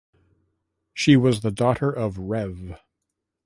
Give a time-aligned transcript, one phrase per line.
[0.95, 2.79] She was the daughter of Rev.